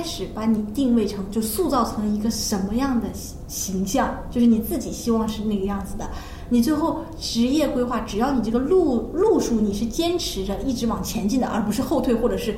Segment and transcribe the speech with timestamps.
[0.00, 3.06] 开始把你定位成就塑造成一个什么样的
[3.48, 6.08] 形象，就是你自己希望是那个样子的。
[6.48, 12.56] 你最后职业规划，只要你这个路路数你是坚持着一直往前进的，而不是后退或者是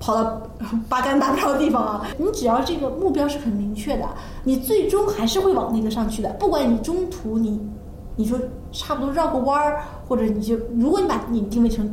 [0.00, 0.42] 跑到
[0.90, 2.08] 八竿子打不着的地方啊。
[2.18, 4.08] 你只要这个目标是很明确的，
[4.42, 6.30] 你最终还是会往那个上去的。
[6.40, 7.60] 不管你中途你
[8.16, 8.36] 你说
[8.72, 11.88] 差不多绕个弯儿，或者你就如果你把你定位成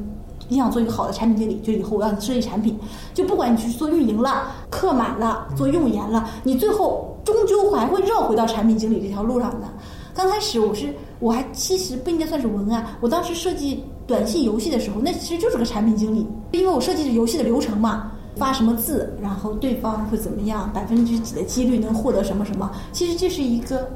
[0.48, 2.78] 你想做一个好的产品经理，就以后我要设计产品，
[3.14, 9.68] 就不管你去做运营了、客满了、做用研了，你最后终究还会绕回到产品经理这条路上的。
[10.14, 23.88] 刚开始我是我还其实不应该算是文案，我当时设计短信游戏的时候，那其实就是个产品经理，因为我设计的游戏的流程嘛，发什么字，然后对方会怎么样，百分之几的几率能获得什么什么，其实这是一个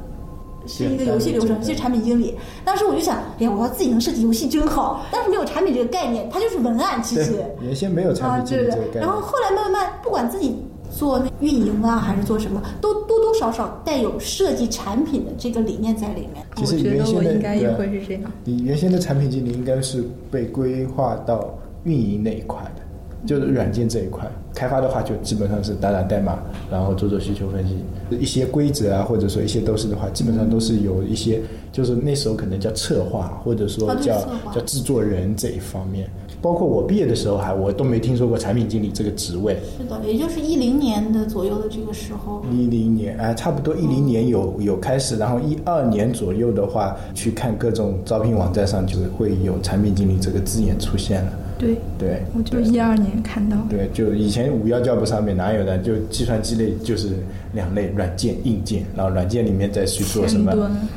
[0.66, 2.34] 是一个游戏流程，就是产品经理。
[2.64, 5.04] 当时我就想，哎呀，我要自己能设计游戏真好。
[5.10, 8.74] 但是没有产品这个概念，它就是文案，其实，原先没有产啊，品经对对对。
[8.74, 9.06] 理这个概念。
[9.06, 10.56] 然后后来慢慢慢，不管自己
[10.90, 16.44] 做那运营啊，还是做什么，都多多少少带有设计产品的这个理念在里面。
[16.56, 18.22] 其实我觉得原先的我应该也会是这样。
[18.44, 21.52] 你原先的产品经理应该是被规划到
[21.84, 22.82] 运营那一块的，
[23.26, 24.30] 就是软件这一块。
[24.54, 26.38] 开发的话就基本上是打打代码，
[26.70, 27.76] 然后做做需求分析，
[28.18, 31.40] 一些规则啊，或者说一些都是的话，基本上都是有一些，
[31.72, 34.20] 就是那时候可能叫策划，或者说叫、
[34.54, 36.08] 叫制作人这一方面。
[36.40, 39.56] 包括我毕业的时候还我都没听说过产品经理这个职位。
[39.78, 42.42] 是的，也就是一零年的左右的这个时候。
[42.50, 51.32] 一零年，啊，差不多一零年有有开始，然后一二年左右的话，去看各种招聘网站上，就是会有产品经理这个字眼出现了。
[51.62, 53.56] 对，对，我就对一二年看到。
[53.70, 55.78] 对，就以前五幺 job 上面哪有的？
[55.78, 57.10] 就计算机类就是
[57.52, 60.50] 两类，软件、硬件，然后软件里面再去做什么？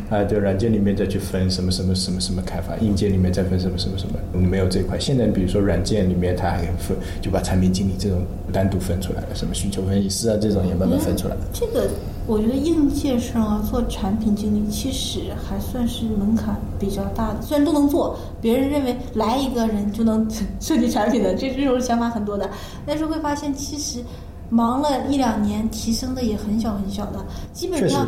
[0.10, 4.98] 啊，对，软件里面再去分什么什么什么什么开发，硬件里面再分什么什么什么，没有这一块。
[4.98, 11.42] 现在比如说软件里面它还分，就把产品经理这种单独分出来了，什么需求分析师啊这种也慢慢分出来了。
[11.54, 11.88] 这个
[12.28, 17.42] 我觉得应届生啊，做产品经理其实还算是门槛比较大的。
[17.42, 20.28] 虽然都能做，别人认为来一个人就能
[20.60, 22.50] 设计产品的，这这种想法很多的，
[22.86, 24.04] 但是会发现其实
[24.50, 28.08] 忙了一两年，提升的也很小很小的，基本上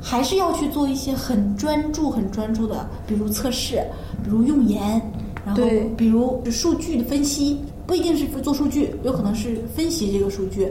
[0.00, 3.80] 还是要去做一些很专注、很专注的，比如测试，
[4.24, 5.00] 比如用研，
[5.46, 5.62] 然后
[5.96, 10.64] 比如数据的分析，不一定是做数据，有可能是分析这个数据，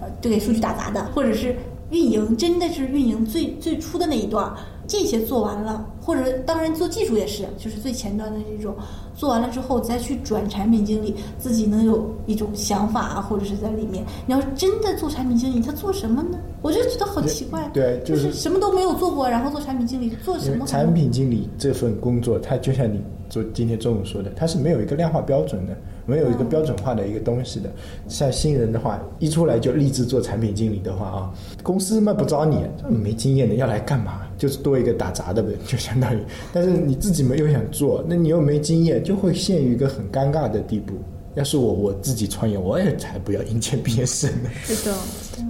[0.00, 1.54] 呃，就给数据打杂的，或者是
[1.90, 4.52] 运营，真的是运营最最初的那一段，
[4.86, 8.74] 这些做完了，或者当然做技术也是，就是最前端的这种，
[9.14, 14.04] 做完了之后再去转产品经理，自己能有一种想法啊，或者是在里面。
[14.26, 16.38] 你要是真的做产品经理，他做什么呢？
[16.60, 20.66] 我就觉得好奇怪，对就就是是什么都没有做过，然后做产品经理，做什么？
[20.66, 27.70] 产品经理这份工作，他就像你就今天中午说的，它是没有一个量化标准的，没有一个标准化的一个东西的。
[28.08, 34.22] 像新人的话，一出来就立志做产品经理的话啊，公司嘛不招你，没经验的要来干嘛？
[34.38, 36.20] 就是多一个打杂的呗，就相当于。
[36.52, 40.94] 但是你自己没有想做，那你又没经验，就会陷于一个很尴尬的地步。
[41.38, 44.50] 要是我我自己创业，我也才不要应届毕业生呢。
[44.64, 44.96] 是的，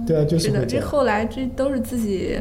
[0.05, 2.39] 对啊，就是是的，这后来这都是自己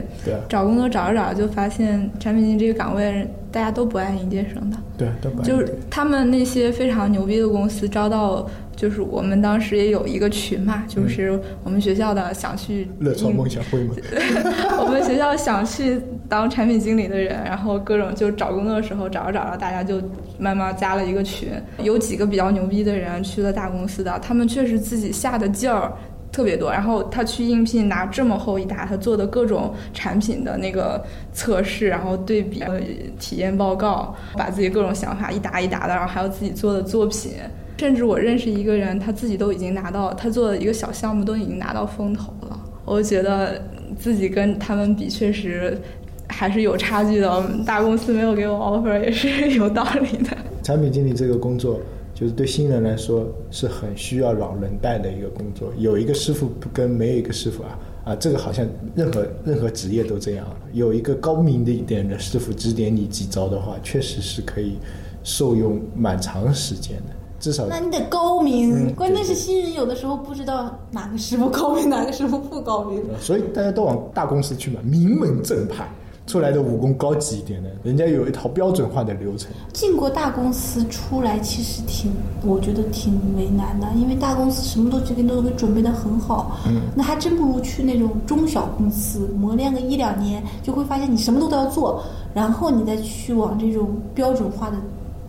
[0.49, 8.47] 找工作找着找着就发现产品经理这个岗位大家都不爱应届生的，对啊，都不爱就是他们那些非常牛逼的公司招到，
[8.79, 13.95] 就是我们当时也有一个群嘛，就是我们学校的想去 乐创应梦想会嘛。
[14.79, 20.01] 我们学校想去当产品经理的人，然后各种就找工作的时候找着找着，大家就
[20.39, 21.49] 慢慢加了一个群。
[21.83, 25.93] 有几个比较牛逼的人去了大公司的，他们确实自己下的劲儿
[26.31, 26.71] 特别多。
[26.71, 32.81] 然后他去应聘拿这么厚一沓，他做的各种产品的那个测试，然后对比呃
[33.19, 37.33] 体验报告，把自己各种想法一沓一沓的，然后还有自己做的作品。
[37.79, 42.61] 甚至我认识一个人，他自己都已经拿到他做的一个小项目都已经拿到风投了。
[42.85, 43.63] 我觉得
[43.97, 45.79] 自己跟他们比，确实
[46.27, 47.51] 还是有差距的。
[47.65, 50.37] 大公司没有给我 offer 也是有道理的。
[50.63, 51.79] 产品经理这个工作，
[52.15, 55.73] 就是对新人来说是很需要老人带的一个工作。
[55.79, 58.67] 有一个师傅不跟没有一个师傅啊啊，这个好像
[58.97, 60.47] 任何任何职业都这样。
[60.73, 64.79] 有一个高明的一点的师傅指点你几招的话，确实是可以
[65.23, 67.18] 受用蛮长时间的。
[67.41, 73.03] 至少那你得高明，嗯关键是新人有的时候不知道哪个师傅高明，哪个师傅不高明。
[73.21, 75.89] 所以大家都往大公司去嘛，名门正派
[76.27, 79.51] 出来的武功高级一点的，人家有一套标准化的流程。
[79.73, 82.13] 进过大公司出来，其实挺，
[82.45, 92.03] 我觉得挺为难的，因为大公司什么都给都给准备的很好，嗯，那还真不如去那种中小公司磨练个一两年，就会发现你什么都都要做，
[92.35, 94.77] 然后你再去往这种标准化的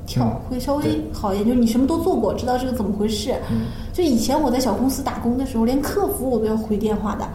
[0.09, 0.83] 跳嗯会稍微
[1.13, 3.33] 好一点，就是你什么都做过，知道这个怎么回事。
[3.51, 7.25] 嗯就以前我在小公司打工的时候，连客服我都要回电话的。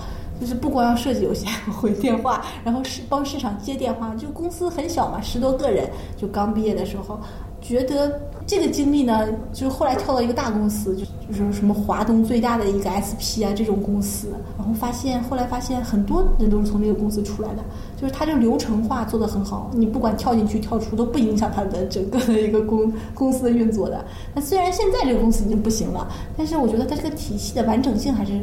[0.40, 1.46] 就是不光要设计游戏，
[1.80, 4.12] 回电话，然后是帮市场接电话。
[4.16, 7.20] 就公司很小嘛，十多个人，就刚毕业的时候，
[7.64, 14.28] 觉得这个经历呢，就是后来跳到一个大公司，就就是什么华东最大的一个 SP 啊这种公司，
[14.58, 17.64] 然后发现后来发现很多人都是从这个公司出来的，
[17.96, 24.04] 就是它这个流程化做得很好，你不管跳进去跳出都不影响它的整个的一个公公司的运作的。
[24.34, 26.06] 那虽然现在这个公司已经不行了，
[26.36, 28.38] 但是我觉得它这个体系的完整性还是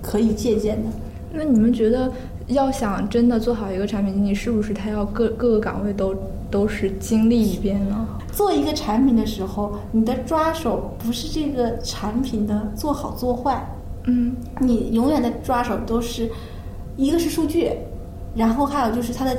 [0.00, 0.88] 可以借鉴的。
[1.32, 2.12] 那你们觉得，
[2.46, 6.14] 要想真的做好一个产品经理，是不是他要各各个岗位都
[6.48, 8.06] 都是经历一遍呢？
[8.32, 13.64] 做一个产品的时候，你的抓手不是这个产品的做好做坏，
[14.06, 16.28] 嗯，你永远的抓手都是，
[16.96, 17.70] 一个是数据，
[18.34, 19.36] 然后还有就是它的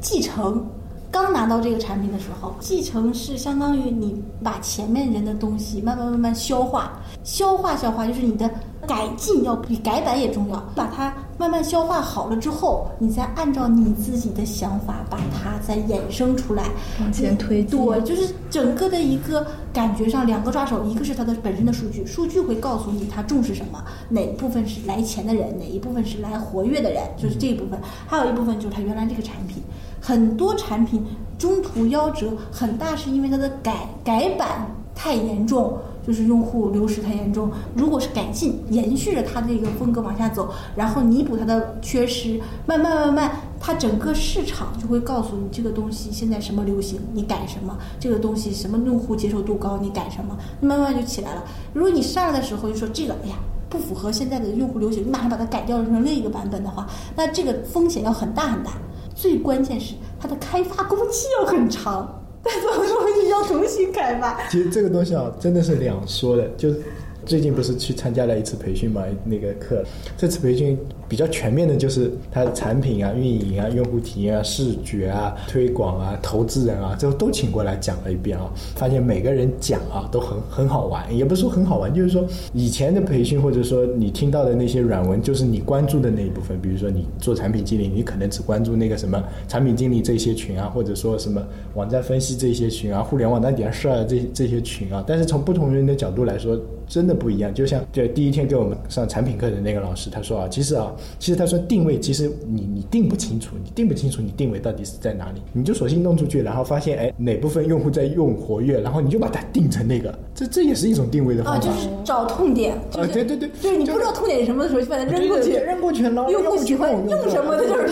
[0.00, 0.64] 继承。
[1.10, 6.92] 刚拿到这个产品的时候，继承是相当于你把前面人的东西慢慢慢慢消化，
[7.24, 8.48] 消化消化就是你的
[8.86, 16.64] 改进要比改版也重要，把它慢慢消化好了之后，你再按照你自己的想法把它再衍生出来，
[17.00, 17.78] 往前推进。
[17.78, 29.62] 对，就是整个的一个感觉上，两个抓手，一个是它的本身的数据，数据会告诉你它重视什么，哪一部分是来钱的人，哪一部分是来活跃的人，就是这一部分，还有一部分就是它原来这个产品，
[30.00, 31.04] 很多产品
[31.38, 35.78] 中途夭折，很大是因为它的改改版太严重。
[36.02, 51.44] 就是用户流失太严重，如果是改进，延续着它这个风格往下走，然后弥补它的缺失，慢慢慢慢，它整个市场就会告诉你这个东西现在什么流行，你改什么；这个东西什么用户接受度高，你改什么，慢慢就起来了。
[51.74, 53.36] 如果你上来的时候就说这个，哎呀。
[53.68, 58.72] 不符合现在的用户流行，你马上把它改掉成另一个版本的话，那这个风险要很大很大。
[59.20, 64.48] 最关键是它的开发工期要很长，但这种东西要重新开发。
[64.48, 66.48] 其实这个东西啊，真的是两说的。
[66.56, 66.80] 就是
[67.26, 69.84] 最近不是去参加了一次培训嘛，那个课，
[70.16, 70.78] 这次培训
[71.08, 78.50] 比较全面的，就是它的产品啊、运营啊、用户体验啊、视觉啊、推广啊、投资人啊，这都请过来讲了一遍啊。
[78.76, 86.60] 发现每个人讲啊都很很好玩，也不是说很好玩，就是说以前的培训或者说你听到的那些软文，就是你关注的那一部分。
[86.60, 91.42] 比如说你做产品经理，你可能只关注那个什么产品经理这些群啊，或者说什么
[91.74, 95.02] 网站分析这些群啊、互联网那点事儿这这些群啊。
[95.06, 97.54] 但是从不同人的角度来说，真的不一样。
[97.54, 111.66] 就像这第一天给我们上产品课的那个老师，他说啊，其实啊，其实他说定位，其实你你定不清楚，你定不清楚你定位到底是在哪里，你就索性弄出去，然后发现哎哪部分用户在用活跃，然后你就把它定成那个，这这也是一种定位的方啊，法。
[111.66, 117.89] 就是找痛点，就是、啊对对对就是你不知道痛点是什么的时候，就把它扔过去，对对扔过去，然后用户喜欢用用什么的就是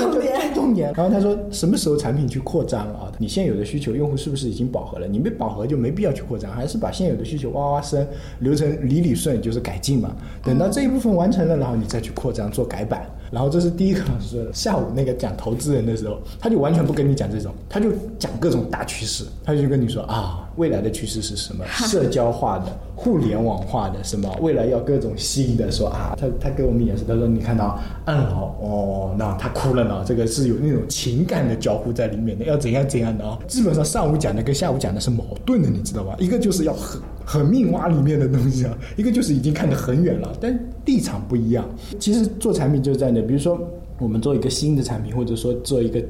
[0.76, 3.12] 然后他说，什么时候产品去扩张啊？
[3.18, 5.06] 你现有的需求，用户是不是已经饱和了？
[5.06, 8.06] 你没饱和就没必要去扩张，还是把现有的需求挖挖深，
[8.40, 10.14] 流程理理顺，就是改进嘛。
[10.42, 13.06] 等到这一部分完成了，然后你再去扩张做改版。
[13.30, 14.52] 然后这是第一个老师说的。
[14.52, 21.64] 下午那个讲投资人的时候，他就完全不跟你讲这种，他就讲各种大趋势，他就跟你说啊，未来的趋势是什么？
[21.88, 36.16] 社交化的、互联网化的，什么未来要各种新的，说啊，他他给我们演示，他说你看到按牢哦，那他哭了呢，这个是有那种情感的交互在里面的，要怎样怎样的啊、基本上上午讲的跟下午讲的是矛盾的，你知道吧？
[36.18, 41.64] 一个就是要很很命挖里面的东西啊，一个就是已经看得很远了，但立场不一样。
[42.00, 43.60] 其实做产品就是这样的，比如说
[43.98, 46.02] 我们做一个新的产品，或者说做一个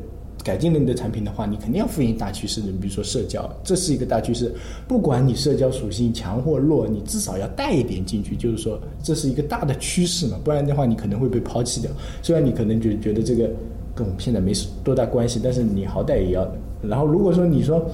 [0.45, 2.69] 改进了你的产品的话，你肯定要复印大趋势的。
[2.81, 4.55] 比如说社交，这是一个大趋势，
[4.87, 11.91] 不管你社交属性强或弱，你至少要带一点进去，就是说这是一个大的趋势嘛，不然的话你可能会被抛弃掉。
[12.23, 13.51] 虽然你可能就觉得这个
[13.95, 14.53] 跟我们现在没
[14.85, 16.49] 多大关系，但是你好歹也要。
[16.81, 17.85] 然后如果说你说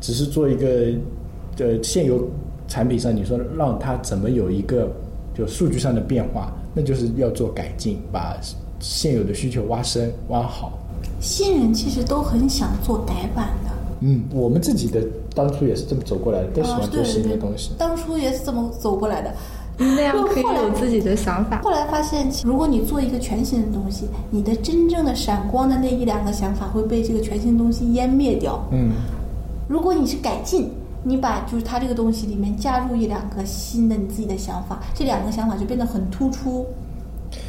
[0.00, 0.92] 只是做一个
[1.58, 2.28] 呃现有
[2.66, 4.92] 产品上，你说让它怎么有一个
[5.34, 8.36] 就数据上的变化，那就是要做改进，把
[8.80, 10.78] 现有的需求挖深挖好。
[11.26, 15.04] 新人其实都很想做改版的，嗯，我们自己的
[15.34, 17.72] 当初也是这么走过来的，都喜啊欢做新的东西。
[17.76, 19.34] 当初也是这么走过来的。
[19.76, 21.60] 那样可以有自己的想法。
[21.62, 28.58] 后来发现，如果你做一个全新的东西，你的真正的闪光的那一两个想法会被这个全新东西湮灭掉。
[28.70, 28.92] 嗯，
[29.68, 30.70] 如果你是改进，
[31.02, 36.64] 你把就是它这个东西里面加入一两个新的你自己的想法，这两个想法就变得很突出。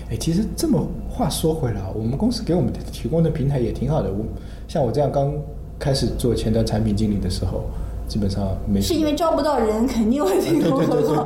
[0.09, 4.11] 哎，其实这么话说回来啊，我们公司给我们提供的平台也挺好的。
[4.11, 4.23] 我
[4.67, 5.33] 像我这样刚
[5.77, 7.65] 开始做前端产品经理的时候，
[8.07, 10.87] 基本上没是因为招不到人，肯定会这对种对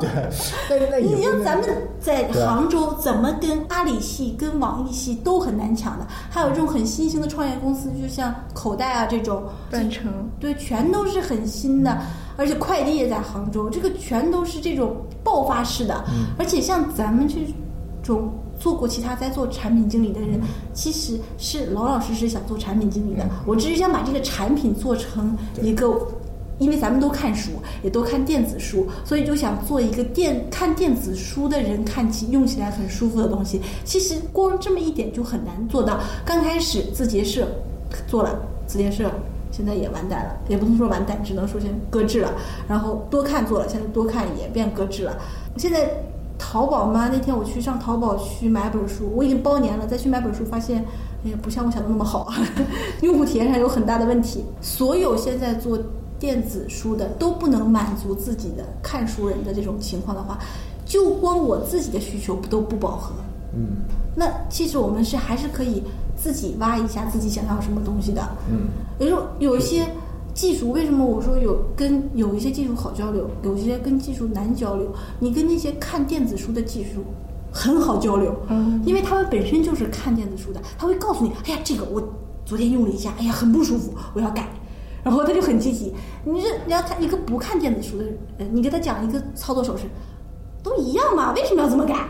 [0.68, 1.68] 对对，那 那也不能你像咱们
[2.00, 10.10] 在杭州怎么跟阿里系、跟网易系都很难抢的，还有这种很新兴的创业公司，就像口袋啊这种，半程
[10.40, 11.96] 对，全都是很新的，
[12.36, 16.04] 而且快递也在杭州，这个全都是这种爆发式的，
[16.36, 17.36] 而且像咱们这
[18.02, 18.28] 种
[18.62, 20.40] 做过其他在做产品经理的人，
[20.72, 25.98] 其实是老老实实想做产品经理的，我只是想把这个产品做成一个。
[26.58, 27.50] 因为咱们都看书，
[27.82, 33.60] 也都看电子书，所以就想做一个电看电子书的人看起用起来很舒服的东西。
[33.84, 35.98] 其实光这么一点就很难做到。
[36.24, 37.48] 刚开始字节社
[38.06, 39.10] 做了，字节社
[39.50, 42.32] 现在也完蛋了，也不能说完蛋，只能说先搁置了。
[42.68, 45.18] 然后多看做了，现在多看也变搁置了。
[45.56, 45.90] 现在
[46.44, 50.84] 淘宝嘛，那天我去上淘宝去买本书，我已经包年了，再去买本书发现，
[51.24, 52.32] 哎呀，不像我想的那么好，
[53.00, 54.44] 用户体验上有很大的问题。
[54.60, 55.78] 所有现在做
[56.18, 60.36] 电子书的都不能满足自己的看书人的这种情况的话，
[60.84, 63.14] 就光我自己的需求都不饱和。
[63.54, 63.76] 嗯
[64.14, 65.82] 那其实我们是还是可以
[66.14, 68.20] 自己挖一下自己想要什么东西的。
[68.50, 68.68] 嗯，
[68.98, 69.86] 也就有一些
[70.34, 74.90] 技术，为什么我说有跟有一些技术好交流，有一些跟技术难交流？
[75.20, 77.04] 你跟那些看电子书的技术
[77.52, 82.02] 很好交流，嗯因为他们本身就是看电子书的，他会告诉你，哎呀，这个我
[82.44, 84.48] 昨天用了一下，哎呀，很不舒服，我要改。
[85.04, 85.92] 然后他就很积极。
[86.24, 88.04] 你这你要看一个不看电子书的
[88.38, 89.82] 人，你给他讲一个操作手势，
[90.62, 92.08] 都一样嘛，为什么要这么改？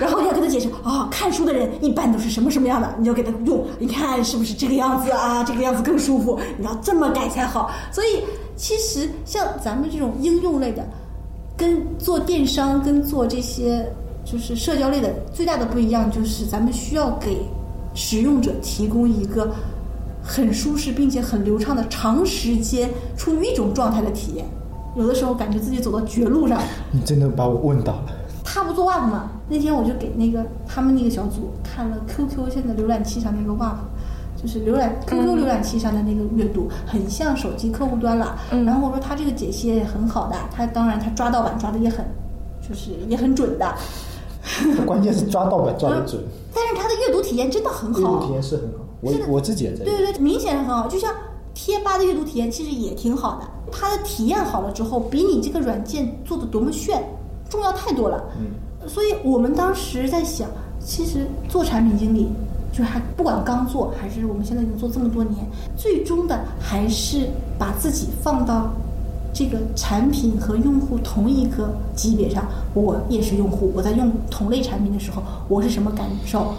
[0.00, 5.44] 然后你要跟他解释啊、看书的人一般都是什么什么样的，你要给他用，你看是不是这个样子啊？
[5.44, 7.70] 这个样子更舒服，你要这么改才好。
[7.92, 8.24] 所以
[8.56, 10.84] 其实像咱们这种应用类的，
[11.56, 13.86] 跟做电商、跟做这些
[14.24, 17.38] 就是社交类的最大的不一样，就是咱们需要给
[17.94, 19.50] 使用者提供一个
[20.22, 24.44] 很舒适并且很流畅的长时间处于一种状态的体验。
[24.96, 26.60] 有的时候感觉自己走到绝路上，
[26.90, 28.06] 你真的把我问到了。
[28.44, 29.30] 他不做 WAP 吗？
[29.48, 33.76] 那天我就给那个他们那个小组看了 QQ 现在浏览器上那个 WAP，
[34.40, 38.38] 就是浏览 QQ 浏览器上的那个阅读，很像手机客户端了。
[38.50, 42.04] 嗯然后我说他这个解析也很好的，他当然他抓盗版抓的也很，
[42.66, 43.74] 就是也很准的。
[44.86, 46.22] 关键是抓盗版抓的准，
[46.54, 48.32] 但是他的阅读体验真的很好阅读体。
[48.32, 48.84] 验是很好。
[49.00, 49.94] 我我自己也在用。
[49.94, 50.86] 对对对，明显很好。
[50.88, 51.14] 就像
[51.52, 57.02] 贴吧的阅读体验其实也挺好的，它的体验好了之后，比你这个软件做的多么炫
[57.50, 58.24] 重要太多了。
[58.38, 58.46] 嗯。
[58.86, 60.48] 所以我们当时在想，
[60.80, 62.28] 其实做产品经理，
[62.72, 68.70] 就还不管刚做还是我们现在已经做这么多年，最终的还是把自己放到
[69.32, 72.44] 这个产品和用户同一个级别上。
[72.74, 76.52] 我也是用户，我在用同类产品的时候，我是什么感受？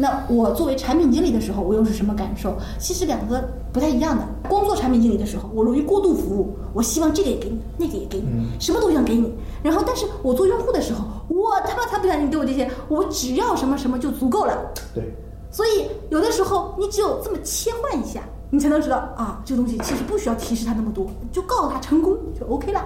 [0.00, 2.56] 那我作为产品经理的时候，我又是什么感受？
[2.78, 4.24] 其实两个不太一样的。
[4.48, 8.26] 光做产品经理的时候，我容易过度服务，我希望这个也给你，那个也给你，
[8.58, 9.30] 什么都想给你。
[9.62, 14.56] 然后，但是我做用户的时候，我他妈才不想你给我这些，我只要什么什么就足够了。
[14.94, 15.04] 对，
[15.50, 22.82] 所以有的时候你只有这么切换一下，你才能知道啊，这个东西其实不需要提示他那么多，就告诉他成功就 OK 了。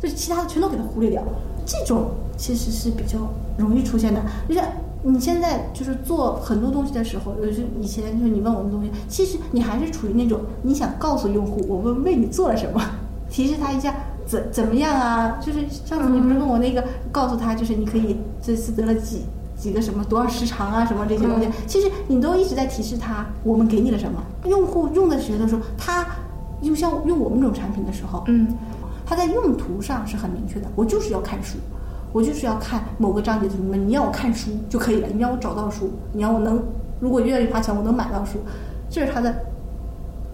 [0.00, 1.22] 就是其他的全都给他忽略掉，
[1.64, 3.18] 这种其实是比较
[3.56, 4.20] 容易出现的。
[4.48, 4.64] 就像
[5.02, 12.80] 你现在就是做很多东西的时候，就是以前就是你问我们东西，其实你还是处于那种你想告诉用户我们为你做了什么，
[13.28, 13.94] 提示他一下
[14.26, 15.38] 怎怎么样啊？
[15.40, 19.22] 就是上次你不是问我那个，告诉他就是你可以这次得了几。
[19.54, 24.20] 几个什么多少时长啊，什么这些东西，其实你都一直在提示他，我们给你了什么。
[24.46, 26.04] 用户用的时候的时候，他
[26.60, 28.48] 就像用我们这种产品的时候，嗯，
[29.06, 31.58] 它在用途上是很明确的，我就是要看书，
[32.12, 36.62] 我就是要看某个章节什么，你要我看书就可以了，你让我找到书，你让我能，
[37.00, 38.38] 如果愿意花钱，我能买到书，
[38.90, 39.34] 这是它的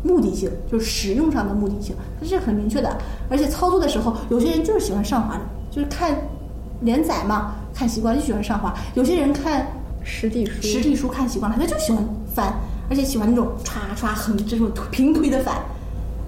[0.03, 2.97] 目的性，就是使用上的目的性，它是很明确的。
[3.31, 6.17] 而且操作的时候，有些人就是喜欢上滑的，就是看
[6.81, 9.67] 连载嘛，看习惯了就喜欢上滑；有些人看
[10.03, 12.05] 实体书，实体书看习惯了，他就喜欢
[12.35, 12.53] 翻，
[12.91, 15.55] 而且喜欢那种唰唰横这种平推的翻。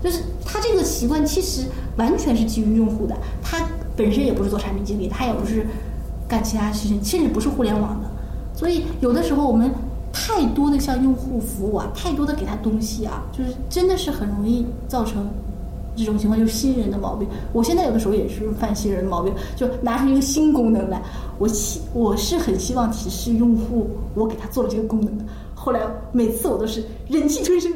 [0.03, 1.67] 就是他这个习惯其实
[1.97, 3.59] 完全是基于用户的，他
[3.97, 5.67] 本身也不是做产品经理，他也不是
[6.29, 8.09] 干其他事情，甚至不是互联网的。
[8.55, 9.71] 所以有的时候我们
[10.13, 15.29] 太多的向用户服务啊，太多的给他东西啊，就是真的是很容易造成
[15.97, 17.29] 这种情况，就是新人的毛病。
[17.53, 21.01] 我现在有的时候也是犯新人的毛病，就拿出一个新功能来，
[21.39, 25.25] 我希我是很希望提示用户我给他做了这个功能的。
[25.55, 25.81] 后来
[26.13, 27.71] 每次我都是忍气吞声。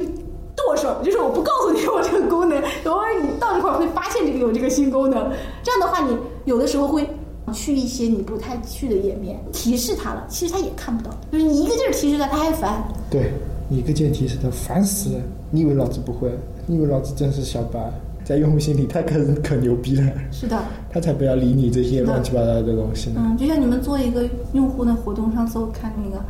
[0.75, 5.31] 就是我不告诉你我这个功能，偶尔你到这块儿会发现这个有这个新功能。
[5.63, 7.09] 这样的话，你有的时候会
[7.53, 12.83] 去一些你不太去的页面，提示他了，其实他也看不到，就是你一个劲儿提示他，他还烦。
[13.11, 13.33] 对，
[13.71, 15.21] 一个劲提示他烦死了。
[15.51, 16.31] 你以为老子不会？
[16.67, 17.79] 你以为老子真是小白？
[18.25, 20.03] 在用户心里他可可牛逼了，
[20.33, 20.59] 是的，
[20.91, 23.21] 他才不要理你这些乱七八糟的东西呢。
[23.23, 26.25] 嗯，就像你们做一个用户的活动，上次我看那个，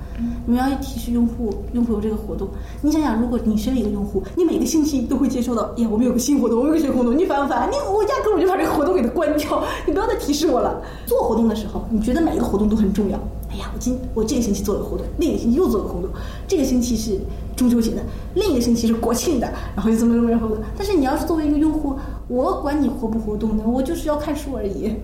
[0.45, 2.49] 你们要提示用户，用户有这个活动，
[2.83, 7.71] 你想想，如果你身为一个用户，你每个星期都会接收到，呀，我们有个新活动，我们有个新活动，你烦不烦？
[7.71, 10.83] 你我压根儿我就把这个活动给它关掉，你不要再提示我了。
[11.07, 13.17] 做活动的时候，你觉得每一个活动都很重要。
[13.51, 16.11] 哎呀，我今我这个星期做了个活动，那个星期又做了个活动，
[16.49, 17.21] 这个星期是
[17.57, 18.03] 中秋节的，
[18.35, 20.65] 另一个星期是国庆的，然后就这么这么活动。
[20.77, 21.97] 但是你要是作为一个用户，
[22.29, 23.65] 我管你活不活动呢？
[23.67, 24.95] 我就是要看书而已。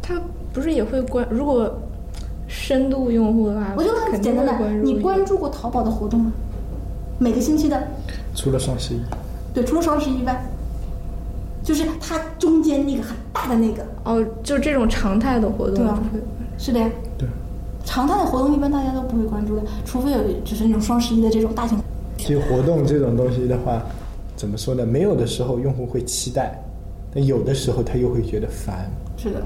[0.00, 0.20] 他
[0.52, 1.26] 不是也会关？
[1.30, 1.68] 如果
[2.46, 6.32] 深度用户的话，我就很简单的你关注过淘宝的活动吗？
[7.18, 7.82] 每个星期的，
[8.34, 9.00] 除了双十一，
[9.52, 10.46] 对，除了双十一外，
[11.64, 15.98] 就是它中间那个很大的那个，哦，就这种常态的活动对啊。
[16.56, 16.88] 是的呀。
[17.18, 17.28] 对。
[17.84, 21.78] 常态的活动一般大家都不会关注的，除非有就是那种双十一的这种大型。
[22.26, 23.86] 其实活动这种东西的话，
[24.34, 24.84] 怎么说呢？
[24.84, 26.60] 没有的时候用户会期待，
[27.14, 28.90] 但有的时候他又会觉得烦。
[29.16, 29.40] 是的，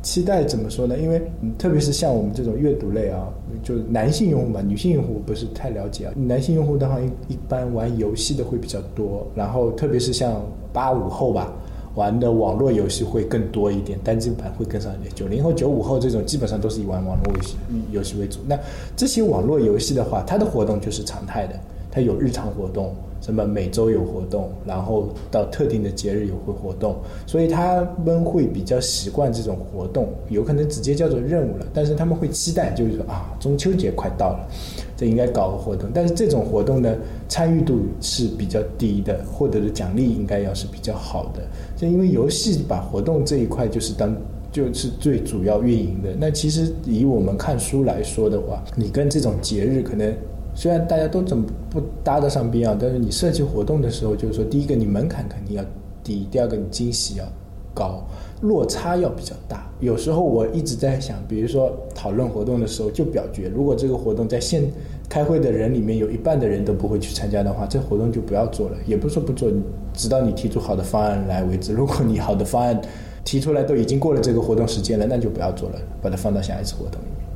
[0.00, 0.96] 期待怎么说呢？
[0.96, 3.26] 因为嗯特别是像我们这种阅读类啊，
[3.64, 6.12] 就男性用户嘛，女性用户不是太了解啊。
[6.14, 10.40] 男性用户的话，一一般玩游戏的会比较多，然后特别是像
[10.72, 11.52] 八五后吧，
[11.96, 15.12] 玩的网络游戏会更多一点，单机版会更少一点。
[15.16, 17.56] 九零后、九五后这种基本上都是以玩网络游戏
[17.90, 18.38] 游戏为主。
[18.46, 18.56] 那
[18.94, 21.58] 这些网络游戏的话，它的活动就是常态的，
[22.00, 34.48] 有日常活动，什么每周有活动，然后到特定的节日有会活动，所以他们会比较习惯这种活动，有可能直接叫做任务了，但是他们会期待，就是说啊，中秋节快到了，
[34.96, 36.94] 这应该搞个活动，但是这种活动呢，
[37.28, 41.42] 参与度是比较低的，获得的奖励应该要是比较好的，
[41.76, 44.14] 就因为游戏把活动这一块就是当。
[44.50, 46.08] 就是最主要运营的。
[46.18, 50.10] 那其实以我们看书来说的话，你跟这种节日可能
[50.58, 55.64] 虽然大家都怎么不搭得上边啊，但是你设计活动的时候，就是说，第一个你门槛肯定要
[56.02, 57.24] 低，第二个你惊喜要
[57.72, 58.02] 高，
[58.40, 59.70] 落差要比较大。
[59.78, 64.64] 有时候我一直在想，比如说讨论活动的时候就表决，如果这个活动在现
[65.08, 68.76] 开会的人里面有一半的人都不会去参加的话，这活动就不要做了。
[68.84, 69.48] 也不是说不做，
[69.94, 71.72] 直到你提出好的方案来为止。
[71.72, 72.80] 如果你好的方案
[73.24, 77.28] 提出来都已经过了这个活动时间了，那就不要做了，把它放到下一次活动里面。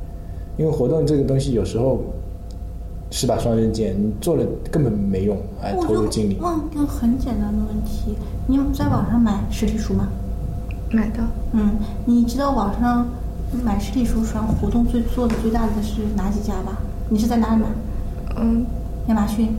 [0.57, 2.01] 因为活动这个东西有时候
[3.15, 6.41] 是吧双刃剑，你做了根本没用，哎，我投入精力就。
[6.41, 8.15] 问一个很简单的问题：
[8.47, 10.07] 你有在网上买实体书吗？
[10.89, 11.19] 买的
[11.51, 13.07] 嗯，你知道网上
[13.63, 16.79] 买实体书上活动最做的最大的是哪几家吧？
[17.07, 17.67] 你是在哪里买？
[18.37, 18.65] 嗯，
[19.09, 19.57] 亚马逊、那个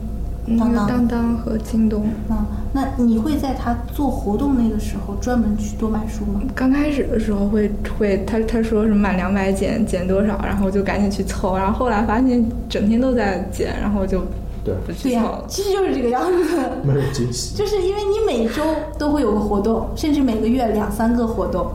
[0.59, 0.87] 当当。
[0.87, 2.05] 当当和京东。
[2.29, 6.41] 啊，那你会在他做活动那个时候专门去多买书吗？
[6.53, 14.19] 刚开始的时候会会，他他说是满两百减减多少，然后就赶紧去凑，然后后来发现整天都在减，然后就
[14.63, 15.45] 对不对呀、去凑了。
[15.47, 16.59] 其实就是这个样子。
[16.83, 17.55] 没有惊喜。
[17.55, 18.63] 就是因为你每周
[18.97, 21.71] 都会有个活动，甚至每个月两三个活动，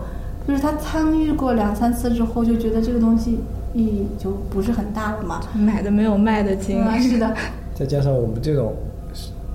[0.46, 3.40] 就是他参与过两三次之后，就觉得这个东西
[3.74, 5.40] 意义就不是很大了嘛。
[5.54, 6.84] 买的没有卖的精。
[6.84, 7.34] 嗯，是的，
[7.80, 8.74] 再加上我们这种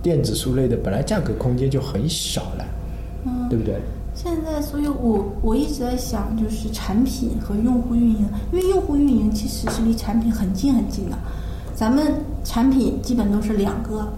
[0.01, 2.65] 电子书类的，本来价格空间就很小了，
[3.23, 3.75] 嗯，对不对？
[4.15, 11.15] 现在，所以我我一直在想，就是产品和用户运营，因为用户运营其实是离产品很近很近的。
[11.75, 14.11] 咱们产品基本都是两个，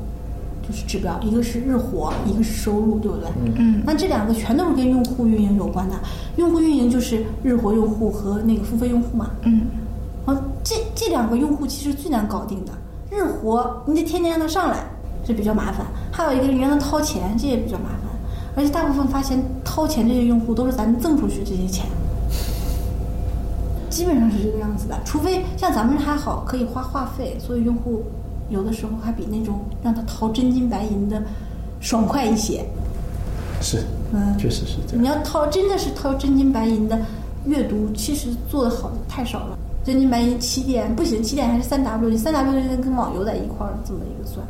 [0.65, 3.27] 就是指标，一个是日活，一个是收入，对不对？
[3.57, 5.95] 嗯那这两个全都是跟用户运营有关的。
[6.37, 9.31] 用户运营就是日活用户和那个付费用户嘛。
[9.41, 9.63] 嗯，
[10.25, 12.71] 啊，这这两个用户其实最难搞定的。
[13.09, 14.83] 日活你得天天让他上来，
[15.25, 17.97] 这比较麻烦；还有一个你让他掏钱，这也比较麻烦。
[18.55, 21.85] 而且大部分发现掏钱这些用户都是咱们赠出去这些钱，
[23.89, 24.99] 基本上是这个样子的。
[25.05, 28.03] 除非像咱们还好可以花话费，所以用户
[28.49, 31.21] 有的时候还比那种让他掏真金白银的
[31.79, 32.65] 爽快一些。
[33.61, 35.03] 是，嗯确实是这样。
[35.03, 36.99] 你要掏真的是掏真金白银的
[37.45, 39.57] 阅读，其实做的好的太少了。
[39.87, 44.45] 真金白银起点不行，起点还是三 W，你三 W 就跟网游在一块儿这么一个算。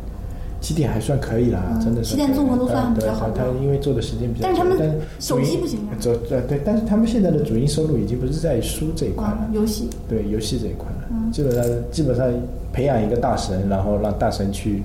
[0.60, 2.10] 起点还算可以啦，嗯真的是。
[2.10, 11.08] 起点综合都算比较好的它它因为做的时间比较久，但是他们手机不行啊走对对，但是他们现在的主营收入已经不是在书这一块了嗯，，游戏对游戏这一块了。
[11.12, 12.34] 嗯基本上基本上
[12.74, 14.82] 培养一个大神，然后让大神去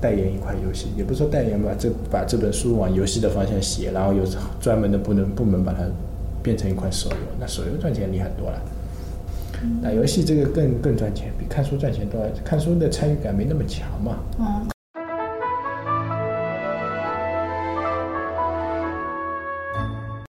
[0.00, 4.22] 代言一款游戏，也不是说代言吧，这把这本书往游戏的方向写，然后有
[4.58, 5.80] 专门的部门部门把它
[6.42, 8.58] 变成一款手游，那手游赚钱厉害多了。
[9.82, 12.20] 打游戏这个更更赚钱，比看书赚钱多。
[12.44, 14.18] 看书的参与感没那么强嘛。
[14.38, 14.68] 嗯，